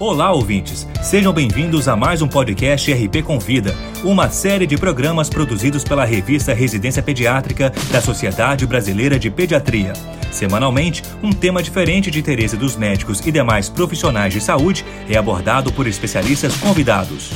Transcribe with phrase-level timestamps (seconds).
[0.00, 0.88] Olá, ouvintes!
[1.02, 6.54] Sejam bem-vindos a mais um podcast RP Convida, uma série de programas produzidos pela revista
[6.54, 9.92] Residência Pediátrica da Sociedade Brasileira de Pediatria.
[10.32, 15.70] Semanalmente, um tema diferente de interesse dos médicos e demais profissionais de saúde é abordado
[15.70, 17.30] por especialistas convidados.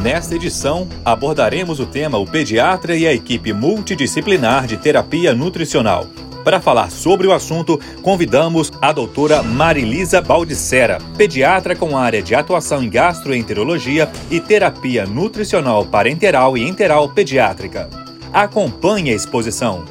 [0.00, 6.06] Nesta edição, abordaremos o tema O Pediatra e a equipe multidisciplinar de terapia nutricional
[6.44, 12.82] para falar sobre o assunto, convidamos a doutora Marilisa Baldissera, pediatra com área de atuação
[12.82, 17.88] em gastroenterologia e terapia nutricional parenteral e enteral pediátrica.
[18.32, 19.84] Acompanhe a exposição.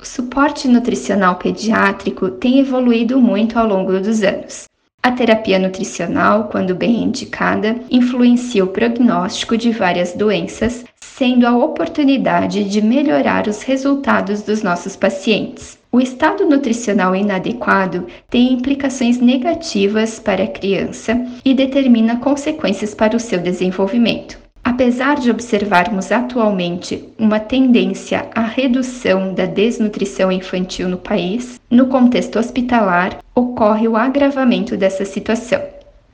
[0.00, 4.64] O suporte nutricional pediátrico tem evoluído muito ao longo dos anos.
[5.02, 10.84] A terapia nutricional, quando bem indicada, influencia o prognóstico de várias doenças,
[11.22, 15.78] sendo a oportunidade de melhorar os resultados dos nossos pacientes.
[15.92, 23.20] O estado nutricional inadequado tem implicações negativas para a criança e determina consequências para o
[23.20, 24.36] seu desenvolvimento.
[24.64, 32.36] Apesar de observarmos atualmente uma tendência à redução da desnutrição infantil no país, no contexto
[32.36, 35.62] hospitalar ocorre o agravamento dessa situação.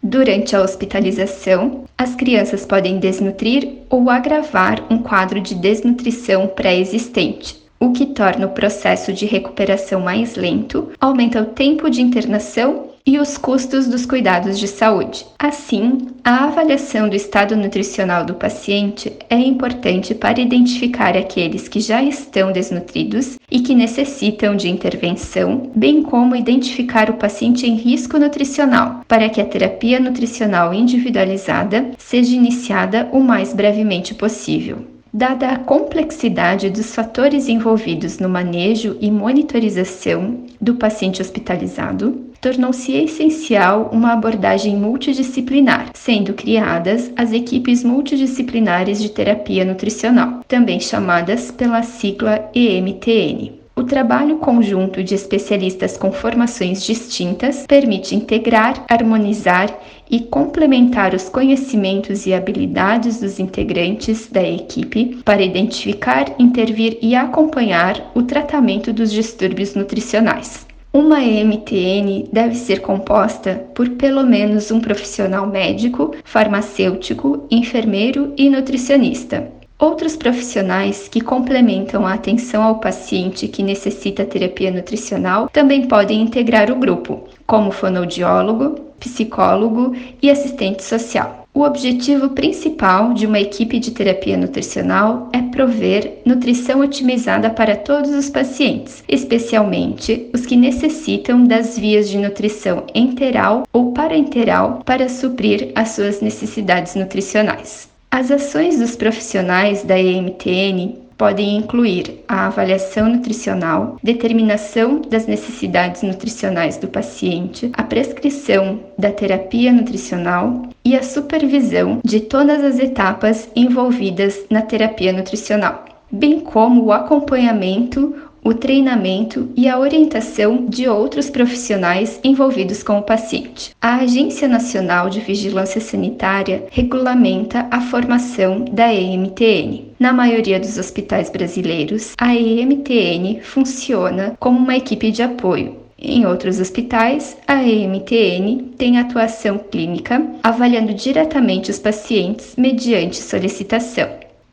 [0.02, 7.92] Durante a hospitalização, as crianças podem desnutrir ou agravar um quadro de desnutrição pré-existente, o
[7.92, 13.38] que torna o processo de recuperação mais lento, aumenta o tempo de internação e os
[13.38, 15.24] custos dos cuidados de saúde.
[15.38, 22.02] Assim, a avaliação do estado nutricional do paciente é importante para identificar aqueles que já
[22.02, 29.00] estão desnutridos e que necessitam de intervenção, bem como identificar o paciente em risco nutricional,
[29.08, 34.84] para que a terapia nutricional individualizada seja iniciada o mais brevemente possível.
[35.10, 43.90] Dada a complexidade dos fatores envolvidos no manejo e monitorização do paciente hospitalizado, tornou-se essencial
[43.92, 52.50] uma abordagem multidisciplinar, sendo criadas as equipes multidisciplinares de terapia nutricional, também chamadas pela sigla
[52.54, 53.58] EMTN.
[53.78, 59.72] O trabalho conjunto de especialistas com formações distintas permite integrar, harmonizar
[60.10, 68.10] e complementar os conhecimentos e habilidades dos integrantes da equipe para identificar, intervir e acompanhar
[68.16, 70.67] o tratamento dos distúrbios nutricionais.
[70.98, 79.48] Uma EMTN deve ser composta por pelo menos um profissional médico, farmacêutico, enfermeiro e nutricionista.
[79.78, 86.68] Outros profissionais que complementam a atenção ao paciente que necessita terapia nutricional também podem integrar
[86.68, 91.47] o grupo, como fonoaudiólogo, psicólogo e assistente social.
[91.58, 98.12] O objetivo principal de uma equipe de terapia nutricional é prover nutrição otimizada para todos
[98.12, 105.72] os pacientes, especialmente os que necessitam das vias de nutrição enteral ou parenteral para suprir
[105.74, 107.88] as suas necessidades nutricionais.
[108.08, 116.76] As ações dos profissionais da EMTN podem incluir a avaliação nutricional, determinação das necessidades nutricionais
[116.76, 124.46] do paciente, a prescrição da terapia nutricional e a supervisão de todas as etapas envolvidas
[124.48, 128.14] na terapia nutricional, bem como o acompanhamento
[128.48, 133.76] o treinamento e a orientação de outros profissionais envolvidos com o paciente.
[133.78, 139.92] A Agência Nacional de Vigilância Sanitária regulamenta a formação da EMTN.
[140.00, 146.60] Na maioria dos hospitais brasileiros, a EMTN funciona como uma equipe de apoio, em outros
[146.60, 154.08] hospitais, a EMTN tem atuação clínica, avaliando diretamente os pacientes mediante solicitação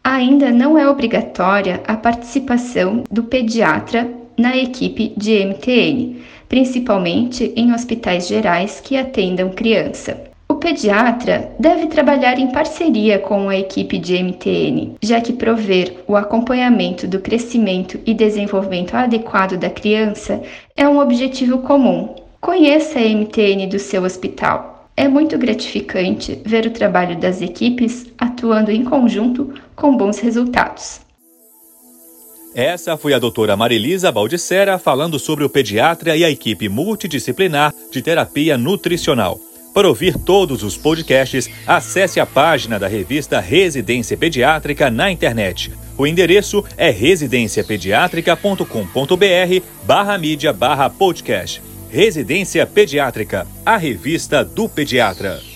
[0.05, 4.07] ainda não é obrigatória a participação do pediatra
[4.37, 10.25] na equipe de MTN, principalmente em hospitais gerais que atendam criança.
[10.47, 16.15] O pediatra deve trabalhar em parceria com a equipe de MTN, já que prover o
[16.15, 20.39] acompanhamento do crescimento e desenvolvimento adequado da criança
[20.77, 22.13] é um objetivo comum.
[22.39, 28.71] Conheça a MTN do seu hospital é muito gratificante ver o trabalho das equipes atuando
[28.71, 30.99] em conjunto com bons resultados.
[32.53, 38.01] Essa foi a doutora Marilisa Baldissera falando sobre o pediatra e a equipe multidisciplinar de
[38.01, 39.37] terapia nutricional.
[39.73, 45.73] Para ouvir todos os podcasts, acesse a página da revista Residência Pediátrica na internet.
[45.97, 51.74] O endereço é residenciapediatrica.com.br barra mídia barra podcast.
[51.89, 55.54] Residência Pediátrica, a revista do pediatra.